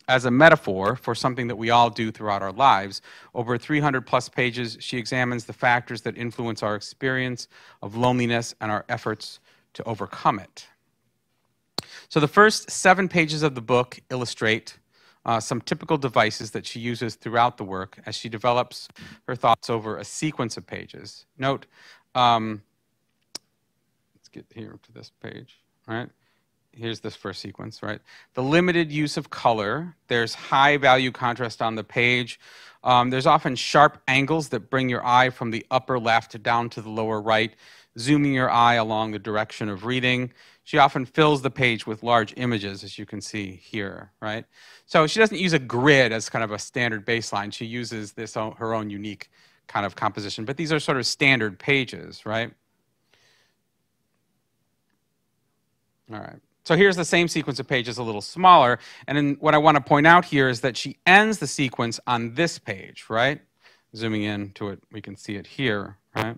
[0.08, 3.02] as a metaphor for something that we all do throughout our lives.
[3.34, 7.48] Over 300 plus pages, she examines the factors that influence our experience
[7.82, 9.40] of loneliness and our efforts
[9.74, 10.68] to overcome it.
[12.10, 14.78] So the first seven pages of the book illustrate
[15.26, 18.88] uh, some typical devices that she uses throughout the work as she develops
[19.28, 21.26] her thoughts over a sequence of pages.
[21.38, 21.66] Note,
[22.14, 22.62] um,
[24.16, 26.10] let's get here to this page, right?
[26.76, 28.02] Here's this first sequence, right?
[28.34, 29.96] The limited use of color.
[30.08, 32.40] There's high value contrast on the page.
[32.84, 36.82] Um, there's often sharp angles that bring your eye from the upper left down to
[36.82, 37.54] the lower right,
[37.98, 40.32] zooming your eye along the direction of reading.
[40.64, 44.46] She often fills the page with large images, as you can see here, right?
[44.86, 47.54] So she doesn't use a grid as kind of a standard baseline.
[47.54, 49.30] She uses this own, her own unique
[49.68, 50.46] kind of composition.
[50.46, 52.52] But these are sort of standard pages, right?
[56.12, 56.40] All right.
[56.66, 58.80] So here's the same sequence of pages, a little smaller.
[59.08, 62.00] And then what I want to point out here is that she ends the sequence
[62.08, 63.42] on this page, right?
[63.96, 66.38] Zooming in to it, we can see it here, right?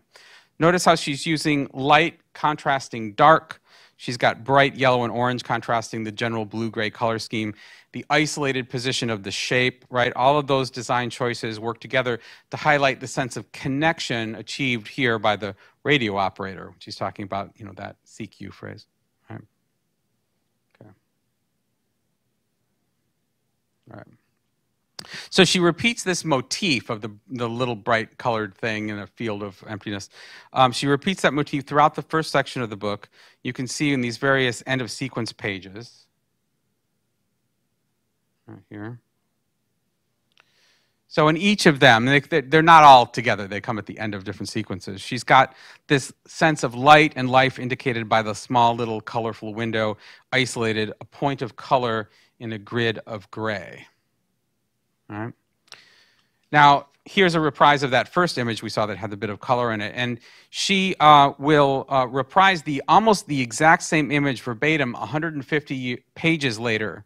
[0.59, 3.61] Notice how she's using light contrasting dark,
[3.97, 7.53] She's got bright yellow and orange contrasting the general blue-gray color scheme.
[7.93, 10.11] The isolated position of the shape, right?
[10.15, 12.19] All of those design choices work together
[12.51, 16.73] to highlight the sense of connection achieved here by the radio operator.
[16.79, 18.85] She's talking about, you know, that CQ phrase.
[19.29, 19.39] Right?
[20.81, 20.89] Okay.
[23.91, 24.07] All right.
[25.29, 29.43] So she repeats this motif of the, the little bright colored thing in a field
[29.43, 30.09] of emptiness.
[30.53, 33.09] Um, she repeats that motif throughout the first section of the book.
[33.43, 36.05] You can see in these various end of sequence pages.
[38.47, 38.99] Right here.
[41.07, 43.47] So in each of them, they, they're not all together.
[43.47, 44.99] They come at the end of different sequences.
[44.99, 45.55] She's got
[45.87, 49.97] this sense of light and life indicated by the small little colorful window,
[50.33, 53.87] isolated, a point of color in a grid of gray.
[55.09, 55.33] All right.
[56.51, 59.39] Now, here's a reprise of that first image we saw that had a bit of
[59.39, 59.93] color in it.
[59.95, 66.59] And she uh, will uh, reprise the almost the exact same image verbatim 150 pages
[66.59, 67.05] later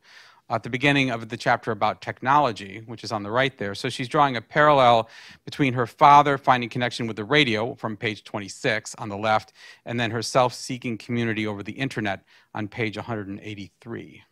[0.49, 3.75] at the beginning of the chapter about technology, which is on the right there.
[3.75, 5.09] So she's drawing a parallel
[5.45, 9.53] between her father finding connection with the radio from page 26 on the left,
[9.85, 12.23] and then her self seeking community over the internet
[12.55, 14.23] on page 183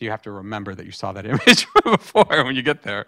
[0.00, 3.04] you have to remember that you saw that image before when you get there,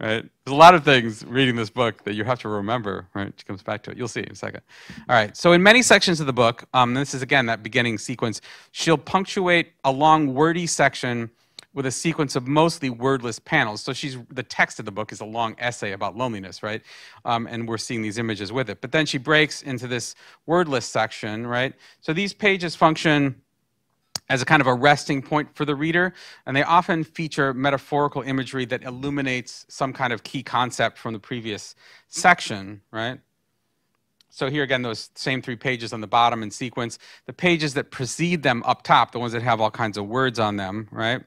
[0.00, 0.24] right?
[0.44, 3.32] There's a lot of things reading this book that you have to remember, right?
[3.36, 3.96] She comes back to it.
[3.96, 4.60] You'll see in a second.
[5.08, 5.36] All right.
[5.36, 8.40] So in many sections of the book, um, this is again that beginning sequence.
[8.72, 11.30] She'll punctuate a long wordy section
[11.74, 13.82] with a sequence of mostly wordless panels.
[13.82, 16.80] So she's the text of the book is a long essay about loneliness, right?
[17.24, 18.80] Um, and we're seeing these images with it.
[18.80, 20.14] But then she breaks into this
[20.46, 21.74] wordless section, right?
[22.00, 23.42] So these pages function
[24.28, 26.14] as a kind of a resting point for the reader,
[26.46, 31.18] and they often feature metaphorical imagery that illuminates some kind of key concept from the
[31.18, 31.74] previous
[32.08, 33.20] section, right?
[34.30, 36.98] So here again, those same three pages on the bottom in sequence.
[37.26, 40.40] The pages that precede them up top, the ones that have all kinds of words
[40.40, 41.22] on them, right?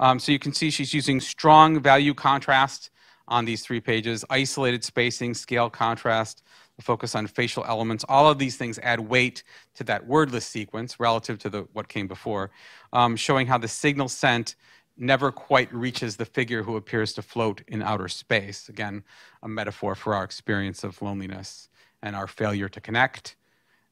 [0.00, 2.90] Um, so you can see she's using strong value contrast
[3.28, 6.42] on these three pages, isolated spacing, scale contrast,
[6.80, 8.04] focus on facial elements.
[8.08, 9.42] All of these things add weight
[9.74, 12.50] to that wordless sequence relative to the, what came before,
[12.92, 14.56] um, showing how the signal sent
[14.96, 18.68] never quite reaches the figure who appears to float in outer space.
[18.68, 19.02] Again,
[19.42, 21.68] a metaphor for our experience of loneliness
[22.02, 23.36] and our failure to connect.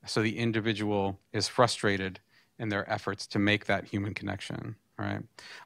[0.07, 2.21] So the individual is frustrated
[2.59, 4.77] in their efforts to make that human connection.
[4.99, 5.23] Right.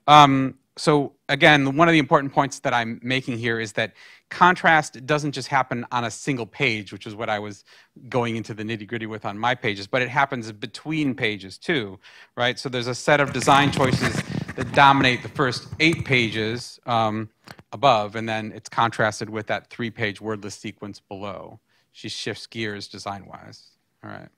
[0.06, 3.92] Um, so again, one of the important points that I'm making here is that
[4.30, 7.64] contrast doesn't just happen on a single page, which is what I was
[8.08, 11.98] going into the nitty gritty with on my pages, but it happens between pages too,
[12.36, 12.58] right?
[12.58, 14.14] So there's a set of design choices
[14.56, 17.28] that dominate the first eight pages um,
[17.72, 21.60] above, and then it's contrasted with that three page wordless sequence below.
[21.92, 23.72] She shifts gears design wise.
[24.02, 24.28] All right.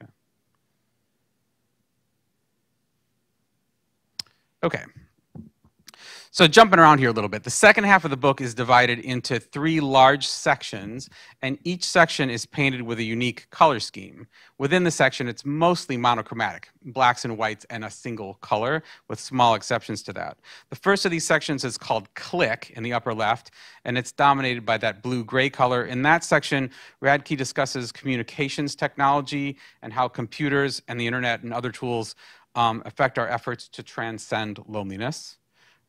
[0.00, 0.12] Okay.
[4.62, 4.84] Okay.
[6.32, 9.00] So, jumping around here a little bit, the second half of the book is divided
[9.00, 11.10] into three large sections,
[11.42, 14.28] and each section is painted with a unique color scheme.
[14.56, 19.56] Within the section, it's mostly monochromatic, blacks and whites, and a single color, with small
[19.56, 20.38] exceptions to that.
[20.68, 23.50] The first of these sections is called Click in the upper left,
[23.84, 25.86] and it's dominated by that blue gray color.
[25.86, 26.70] In that section,
[27.02, 32.14] Radtke discusses communications technology and how computers and the internet and other tools
[32.54, 35.38] um, affect our efforts to transcend loneliness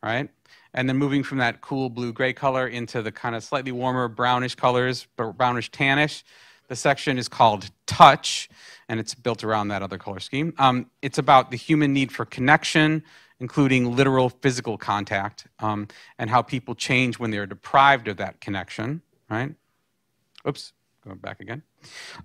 [0.04, 0.30] right?
[0.74, 4.56] And then moving from that cool blue-gray color into the kind of slightly warmer brownish
[4.56, 6.24] colors, brownish tannish.
[6.70, 8.50] The section is called Touch,
[8.88, 10.54] and it's built around that other color scheme.
[10.58, 13.04] Um, it's about the human need for connection,
[13.42, 15.88] including literal physical contact, um,
[16.18, 19.54] and how people change when they're deprived of that connection, right?
[20.48, 20.72] Oops,
[21.04, 21.64] going back again.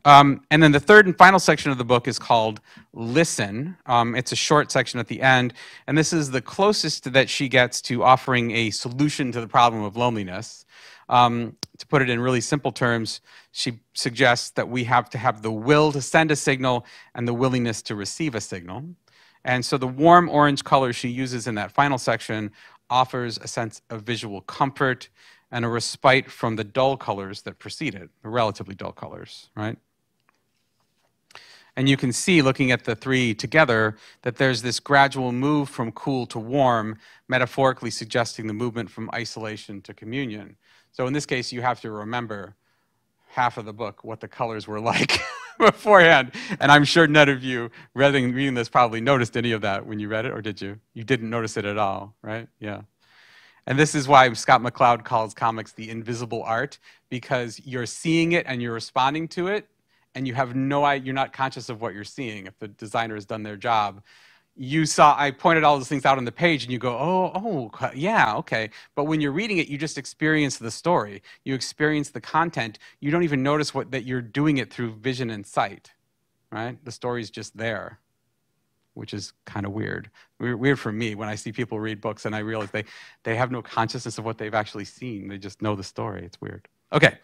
[0.05, 2.61] Um, and then the third and final section of the book is called
[2.93, 3.77] Listen.
[3.87, 5.55] Um, it's a short section at the end,
[5.87, 9.83] and this is the closest that she gets to offering a solution to the problem
[9.83, 10.67] of loneliness.
[11.09, 13.21] Um, to put it in really simple terms,
[13.53, 16.85] she suggests that we have to have the will to send a signal
[17.15, 18.85] and the willingness to receive a signal.
[19.45, 22.51] And so the warm orange color she uses in that final section
[22.91, 25.09] offers a sense of visual comfort
[25.51, 29.79] and a respite from the dull colors that precede it, the relatively dull colors, right?
[31.77, 35.93] And you can see, looking at the three together, that there's this gradual move from
[35.93, 40.57] cool to warm, metaphorically suggesting the movement from isolation to communion.
[40.93, 42.57] So in this case, you have to remember
[43.29, 45.21] half of the book, what the colors were like
[45.59, 46.33] beforehand.
[46.59, 49.99] And I'm sure none of you, reading, reading this, probably noticed any of that when
[49.99, 50.81] you read it, or did you?
[50.95, 52.49] You didn't notice it at all, right?
[52.59, 52.83] Yeah.
[53.67, 58.47] And this is why Scott McCloud calls comics the invisible art, because you're seeing it
[58.49, 59.67] and you're responding to it,
[60.15, 63.27] and you have no you're not conscious of what you're seeing if the designer has
[63.27, 64.03] done their job.
[64.59, 67.33] You saw, I pointed all those things out on the page, and you go, oh,
[67.35, 68.71] oh, yeah, okay.
[68.95, 71.23] But when you're reading it, you just experience the story.
[71.45, 72.79] You experience the content.
[73.01, 75.93] You don't even notice what, that you're doing it through vision and sight,
[76.51, 76.83] right?
[76.85, 77.99] The story's just there
[78.97, 80.11] which is kind of weird.
[80.39, 82.85] Weird for me when I see people read books and I realize they,
[83.23, 85.29] they have no consciousness of what they've actually seen.
[85.29, 86.25] They just know the story.
[86.25, 86.69] It's weird.
[86.93, 87.19] Okay.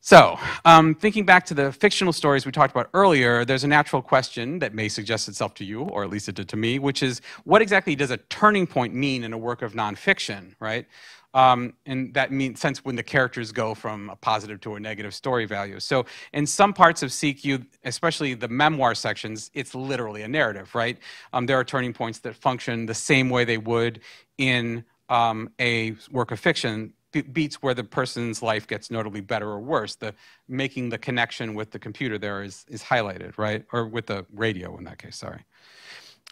[0.00, 4.02] So, um, thinking back to the fictional stories we talked about earlier, there's a natural
[4.02, 7.02] question that may suggest itself to you, or at least it did to me, which
[7.02, 10.86] is what exactly does a turning point mean in a work of nonfiction, right?
[11.34, 15.14] Um, and that means sense when the characters go from a positive to a negative
[15.14, 15.80] story value.
[15.80, 20.74] So in some parts of Seek You, especially the memoir sections, it's literally a narrative,
[20.74, 20.96] right?
[21.32, 24.00] Um, there are turning points that function the same way they would
[24.38, 26.94] in um, a work of fiction
[27.32, 29.94] beats where the person's life gets notably better or worse.
[29.94, 30.14] The
[30.48, 33.64] making the connection with the computer there is, is highlighted, right?
[33.72, 35.44] Or with the radio in that case, sorry.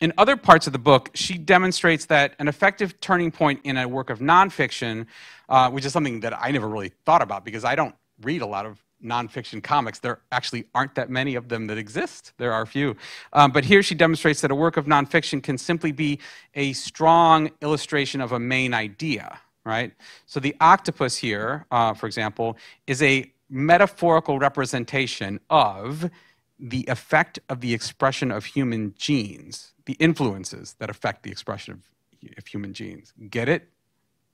[0.02, 3.86] In other parts of the book, she demonstrates that an effective turning point in a
[3.86, 5.06] work of nonfiction,
[5.48, 8.46] uh, which is something that I never really thought about because I don't read a
[8.46, 10.00] lot of nonfiction comics.
[10.00, 12.32] There actually aren't that many of them that exist.
[12.38, 12.96] There are a few.
[13.32, 16.18] Um, but here she demonstrates that a work of nonfiction can simply be
[16.56, 19.92] a strong illustration of a main idea, right?
[20.26, 22.56] So the octopus here, uh, for example,
[22.88, 26.10] is a metaphorical representation of
[26.58, 32.38] the effect of the expression of human genes the influences that affect the expression of,
[32.38, 33.12] of human genes.
[33.30, 33.68] Get it?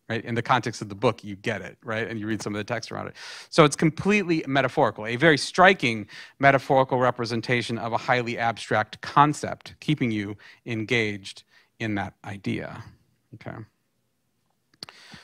[0.09, 0.25] Right?
[0.25, 2.09] In the context of the book, you get it, right?
[2.09, 3.15] And you read some of the text around it.
[3.51, 6.07] So it's completely metaphorical, a very striking
[6.39, 11.43] metaphorical representation of a highly abstract concept, keeping you engaged
[11.79, 12.83] in that idea.
[13.35, 13.57] Okay.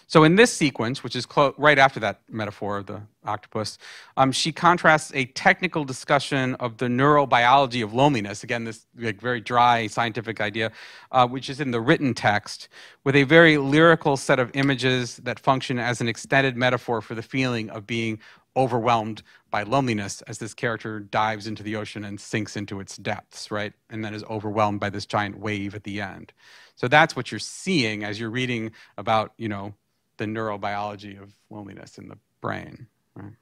[0.06, 3.78] So in this sequence, which is right after that metaphor of the octopus,
[4.16, 9.40] um, she contrasts a technical discussion of the neurobiology of loneliness, again, this like, very
[9.40, 10.70] dry scientific idea,
[11.12, 12.68] uh, which is in the written text,
[13.02, 17.22] with a very lyrical set of images that function as an extended metaphor for the
[17.22, 18.18] feeling of being
[18.56, 23.50] overwhelmed by loneliness as this character dives into the ocean and sinks into its depths,
[23.50, 23.72] right?
[23.90, 26.32] And then is overwhelmed by this giant wave at the end.
[26.76, 29.74] So that's what you're seeing as you're reading about, you know,
[30.16, 32.86] the neurobiology of loneliness in the brain.
[33.14, 33.32] Right?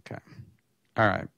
[0.00, 0.20] Okay.
[0.96, 1.28] All right.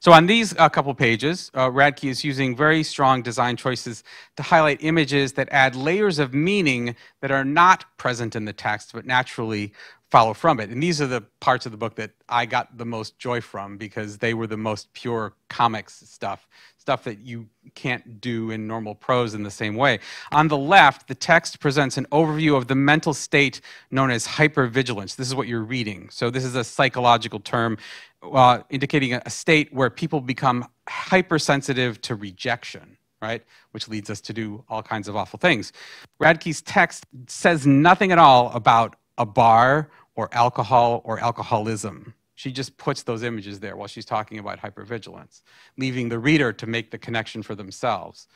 [0.00, 4.04] So on these uh, couple pages, uh, Radtke is using very strong design choices
[4.36, 8.92] to highlight images that add layers of meaning that are not present in the text,
[8.92, 9.72] but naturally
[10.10, 10.70] follow from it.
[10.70, 13.76] And these are the parts of the book that I got the most joy from
[13.76, 16.46] because they were the most pure comics stuff,
[16.84, 19.98] stuff that you can't do in normal prose in the same way.
[20.32, 25.16] On the left, the text presents an overview of the mental state known as hypervigilance.
[25.16, 26.10] This is what you're reading.
[26.10, 27.78] So this is a psychological term
[28.22, 33.42] uh, indicating a state where people become hypersensitive to rejection right?
[33.70, 35.72] Which leads us to do all kinds of awful things.
[36.18, 42.12] Radtke's text says nothing at all about a bar or alcohol or alcoholism.
[42.34, 45.42] She just puts those images there while she's talking about hypervigilance,
[45.78, 48.26] leaving the reader to make the connection for themselves.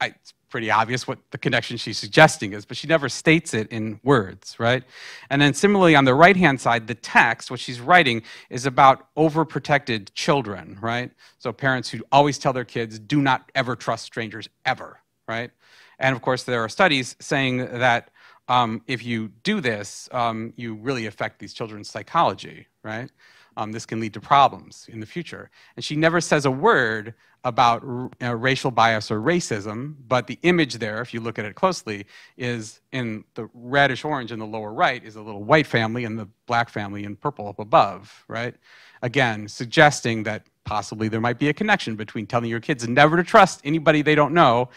[0.00, 3.66] I, it's pretty obvious what the connection she's suggesting is, but she never states it
[3.72, 4.84] in words, right?
[5.30, 9.12] And then similarly, on the right hand side, the text, what she's writing, is about
[9.16, 11.10] overprotected children, right?
[11.38, 15.50] So parents who always tell their kids, do not ever trust strangers, ever, right?
[15.98, 18.10] And of course, there are studies saying that
[18.48, 23.10] um, if you do this, um, you really affect these children's psychology, right?
[23.56, 25.50] Um, this can lead to problems in the future.
[25.76, 27.14] And she never says a word
[27.44, 27.84] about
[28.22, 32.06] uh, racial bias or racism, but the image there, if you look at it closely,
[32.36, 36.18] is in the reddish orange in the lower right is a little white family and
[36.18, 38.54] the black family in purple up above, right?
[39.02, 43.22] Again, suggesting that possibly there might be a connection between telling your kids never to
[43.22, 44.70] trust anybody they don't know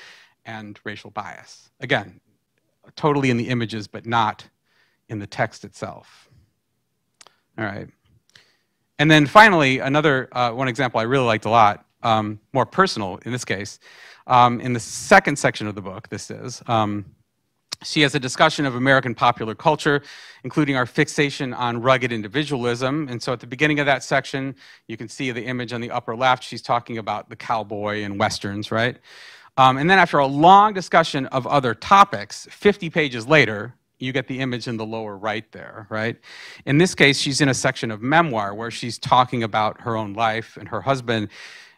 [0.46, 1.70] and racial bias.
[1.80, 2.20] Again,
[2.96, 4.48] totally in the images, but not
[5.10, 6.30] in the text itself.
[7.58, 7.88] All right.
[9.00, 13.20] And then finally, another uh, one example I really liked a lot, um, more personal
[13.26, 13.80] in this case.
[14.26, 17.06] Um, in the second section of the book, this is, um,
[17.84, 20.02] she has a discussion of American popular culture,
[20.44, 23.08] including our fixation on rugged individualism.
[23.08, 24.56] And so at the beginning of that section,
[24.88, 26.44] you can see the image on the upper left.
[26.44, 28.98] She's talking about the cowboy and westerns, right?
[29.58, 34.28] Um, and then after a long discussion of other topics, 50 pages later, you get
[34.28, 36.18] the image in the lower right there, right?
[36.66, 40.14] In this case, she's in a section of memoir where she's talking about her own
[40.14, 41.30] life and her husband.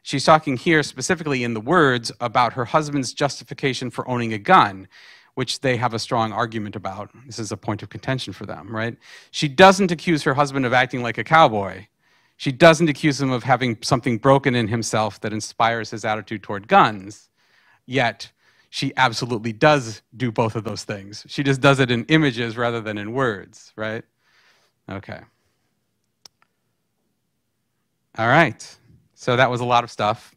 [0.04, 4.90] She's talking here specifically in the words about her husband's justification for owning a gun,
[5.36, 7.10] which they have a strong argument about.
[7.26, 8.98] This is a point of contention for them, right?
[9.32, 11.88] She doesn't accuse her husband of acting like a cowboy.
[12.36, 16.68] She doesn't accuse him of having something broken in himself that inspires his attitude toward
[16.68, 17.29] guns.
[17.90, 18.32] Yet,
[18.70, 21.26] she absolutely does do both of those things.
[21.28, 24.04] She just does it in images rather than in words, right?
[24.88, 25.20] Okay.
[28.16, 28.78] All right.
[29.16, 30.36] So that was a lot of stuff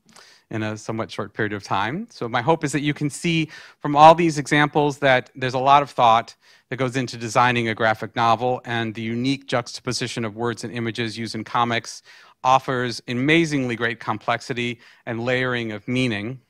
[0.50, 2.06] in a somewhat short period of time.
[2.10, 3.50] So my hope is that you can see
[3.80, 6.34] from all these examples that there's a lot of thought
[6.70, 11.18] that goes into designing a graphic novel and the unique juxtaposition of words and images
[11.18, 12.02] used in comics
[12.42, 16.40] offers amazingly great complexity and layering of meaning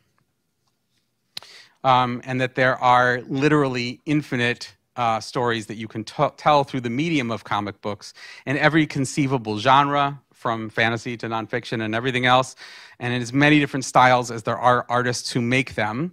[1.85, 6.91] um, and that there are literally infinite uh, stories that you can tell through the
[6.91, 8.13] medium of comic books
[8.47, 12.57] in every conceivable genre, from fantasy to nonfiction and everything else,
[12.99, 16.13] and in as many different styles as there are artists who make them.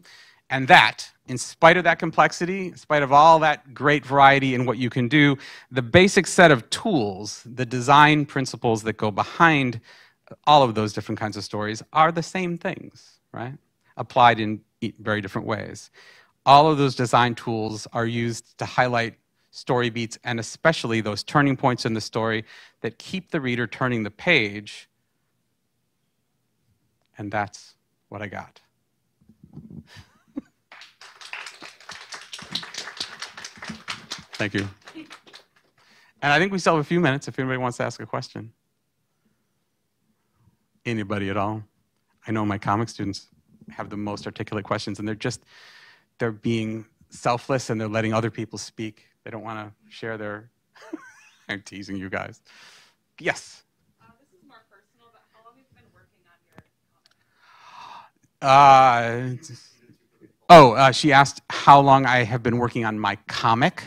[0.51, 4.65] And that, in spite of that complexity, in spite of all that great variety in
[4.65, 5.37] what you can do,
[5.71, 9.81] the basic set of tools, the design principles that go behind
[10.45, 13.55] all of those different kinds of stories are the same things, right?
[13.97, 14.61] Applied in
[14.99, 15.91] very different ways.
[16.45, 19.15] All of those design tools are used to highlight
[19.51, 22.45] story beats and especially those turning points in the story
[22.81, 24.89] that keep the reader turning the page.
[27.17, 27.75] And that's
[28.09, 28.61] what I got.
[34.33, 34.67] Thank you.
[36.21, 38.05] And I think we still have a few minutes if anybody wants to ask a
[38.05, 38.53] question.
[40.85, 41.63] Anybody at all?
[42.25, 43.27] I know my comic students
[43.71, 45.41] have the most articulate questions and they're just
[46.17, 49.05] they're being selfless and they're letting other people speak.
[49.23, 50.49] They don't want to share their
[51.49, 52.41] i'm teasing you guys.
[53.19, 53.63] Yes.
[54.01, 56.63] Uh, this is more personal but how long have you been working on your
[59.39, 59.49] comic
[60.49, 63.83] uh, oh uh, she asked how long i have been working on my comic.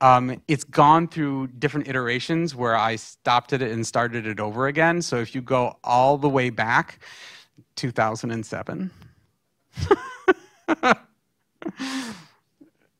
[0.00, 5.00] Um, it's gone through different iterations where I stopped it and started it over again.
[5.00, 6.98] So if you go all the way back,
[7.76, 8.90] 2007,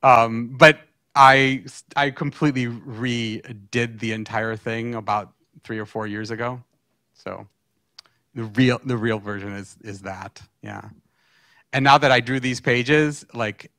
[0.03, 0.81] um, but
[1.15, 1.65] I
[1.97, 5.33] I completely redid the entire thing about
[5.65, 6.63] three or four years ago.
[7.15, 7.47] So
[8.35, 10.91] the real the real version is is that yeah.
[11.73, 13.71] And now that I drew these pages, like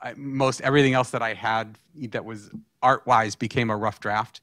[0.00, 1.78] I, most everything else that I had
[2.10, 2.50] that was
[2.82, 4.40] art wise became a rough draft,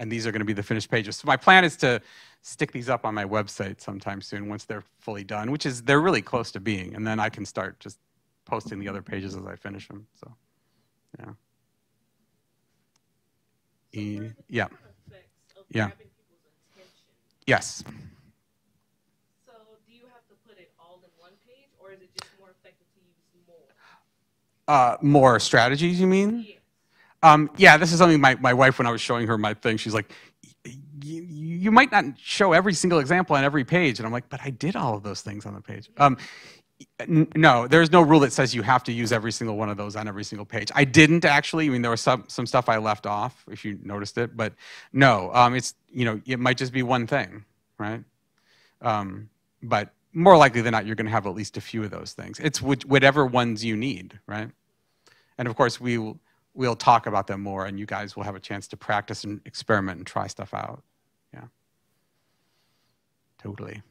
[0.00, 1.16] and these are going to be the finished pages.
[1.16, 2.00] So my plan is to
[2.40, 6.00] stick these up on my website sometime soon once they're fully done, which is they're
[6.00, 7.98] really close to being, and then I can start just
[8.46, 10.06] posting the other pages as I finish them.
[10.18, 10.34] So,
[11.18, 11.32] yeah.
[13.92, 14.68] E, yeah.
[15.68, 15.90] Yeah.
[17.46, 17.84] Yes.
[19.44, 19.52] So,
[19.86, 22.48] do you have to put it all in one page, or is it just more
[22.48, 24.74] effective to use more?
[24.74, 26.46] Uh, more strategies, you mean?
[26.48, 26.59] Yeah.
[27.22, 29.76] Um, yeah, this is something my, my wife, when I was showing her my thing,
[29.78, 30.12] she's like,
[31.02, 33.98] you, might not show every single example on every page.
[33.98, 35.90] And I'm like, but I did all of those things on the page.
[35.98, 36.16] Um,
[37.08, 39.96] No, there's no rule that says you have to use every single one of those
[39.96, 40.70] on every single page.
[40.74, 41.66] I didn't actually.
[41.66, 44.54] I mean, there was some some stuff I left off if you noticed it, but
[44.92, 47.44] no, um, it's you know it might just be one thing,
[47.78, 48.04] right?
[48.82, 49.30] Um,
[49.62, 52.12] but more likely than not, you're going to have at least a few of those
[52.12, 52.40] things.
[52.40, 54.50] It's whatever ones you need, right?
[55.38, 56.18] And of course, we will
[56.54, 59.40] we'll talk about them more, and you guys will have a chance to practice and
[59.44, 60.82] experiment and try stuff out.
[61.32, 61.44] Yeah,
[63.38, 63.82] totally.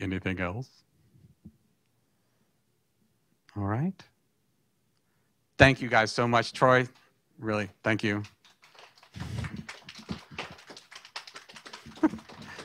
[0.00, 0.68] Anything else?
[3.56, 4.00] All right.
[5.56, 6.86] Thank you guys so much, Troy.
[7.38, 8.22] Really, thank you.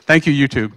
[0.06, 0.72] thank you, YouTube.